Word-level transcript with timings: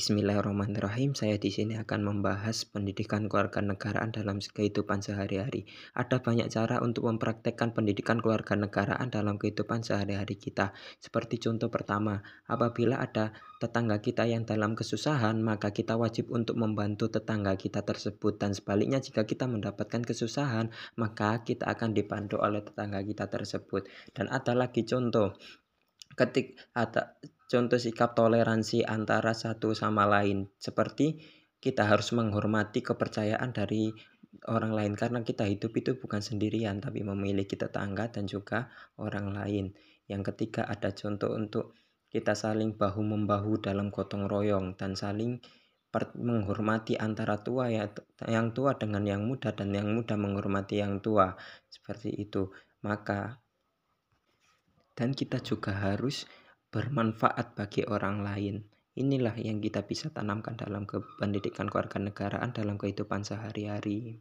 Bismillahirrahmanirrahim. 0.00 1.12
Saya 1.12 1.36
di 1.36 1.52
sini 1.52 1.76
akan 1.76 2.00
membahas 2.00 2.64
pendidikan 2.64 3.28
kewarganegaraan 3.28 4.08
dalam 4.08 4.40
kehidupan 4.40 5.04
sehari-hari. 5.04 5.68
Ada 5.92 6.24
banyak 6.24 6.48
cara 6.48 6.80
untuk 6.80 7.04
mempraktekkan 7.04 7.76
pendidikan 7.76 8.16
kewarganegaraan 8.16 9.12
dalam 9.12 9.36
kehidupan 9.36 9.84
sehari-hari 9.84 10.40
kita. 10.40 10.72
Seperti 11.04 11.36
contoh 11.36 11.68
pertama, 11.68 12.24
apabila 12.48 12.96
ada 12.96 13.36
tetangga 13.60 14.00
kita 14.00 14.24
yang 14.24 14.48
dalam 14.48 14.72
kesusahan, 14.72 15.36
maka 15.44 15.68
kita 15.68 16.00
wajib 16.00 16.32
untuk 16.32 16.56
membantu 16.56 17.12
tetangga 17.12 17.52
kita 17.60 17.84
tersebut. 17.84 18.40
Dan 18.40 18.56
sebaliknya, 18.56 19.04
jika 19.04 19.28
kita 19.28 19.44
mendapatkan 19.52 20.00
kesusahan, 20.00 20.72
maka 20.96 21.44
kita 21.44 21.68
akan 21.68 21.92
dibantu 21.92 22.40
oleh 22.40 22.64
tetangga 22.64 23.04
kita 23.04 23.28
tersebut. 23.28 23.84
Dan 24.16 24.32
ada 24.32 24.56
lagi 24.56 24.80
contoh, 24.88 25.36
ketik 26.20 26.60
ada 26.76 27.16
contoh 27.48 27.80
sikap 27.80 28.12
toleransi 28.12 28.84
antara 28.84 29.32
satu 29.32 29.72
sama 29.72 30.04
lain. 30.04 30.52
Seperti 30.60 31.16
kita 31.56 31.88
harus 31.88 32.12
menghormati 32.12 32.84
kepercayaan 32.84 33.56
dari 33.56 33.88
orang 34.52 34.76
lain 34.76 34.92
karena 34.92 35.24
kita 35.24 35.48
hidup 35.48 35.72
itu 35.80 35.96
bukan 35.96 36.20
sendirian 36.20 36.78
tapi 36.78 37.00
memiliki 37.00 37.56
tetangga 37.56 38.12
dan 38.12 38.28
juga 38.28 38.68
orang 39.00 39.32
lain. 39.32 39.72
Yang 40.12 40.36
ketiga 40.36 40.68
ada 40.68 40.92
contoh 40.92 41.32
untuk 41.32 41.72
kita 42.12 42.36
saling 42.36 42.76
bahu 42.76 43.00
membahu 43.00 43.56
dalam 43.64 43.88
gotong 43.88 44.28
royong 44.28 44.76
dan 44.76 44.92
saling 44.92 45.40
menghormati 46.20 46.94
antara 46.94 47.42
tua 47.42 47.66
ya 47.66 47.90
yang 48.30 48.54
tua 48.54 48.78
dengan 48.78 49.02
yang 49.02 49.26
muda 49.26 49.50
dan 49.56 49.74
yang 49.74 49.90
muda 49.90 50.14
menghormati 50.20 50.84
yang 50.84 51.00
tua. 51.02 51.34
Seperti 51.66 52.12
itu. 52.14 52.52
Maka 52.86 53.42
dan 55.00 55.16
kita 55.16 55.40
juga 55.40 55.72
harus 55.72 56.28
bermanfaat 56.68 57.56
bagi 57.56 57.88
orang 57.88 58.20
lain. 58.20 58.68
Inilah 59.00 59.32
yang 59.40 59.64
kita 59.64 59.86
bisa 59.88 60.12
tanamkan 60.12 60.60
dalam 60.60 60.84
pendidikan 61.16 61.70
kewarganegaraan 61.72 62.52
dalam 62.52 62.76
kehidupan 62.76 63.24
sehari-hari. 63.24 64.18